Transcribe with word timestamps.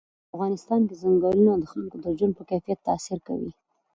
په 0.03 0.07
افغانستان 0.35 0.81
کې 0.87 0.95
ځنګلونه 1.01 1.51
د 1.57 1.63
خلکو 1.71 1.95
د 2.03 2.05
ژوند 2.17 2.33
په 2.37 2.43
کیفیت 2.51 2.79
تاثیر 2.87 3.19
کوي. 3.27 3.51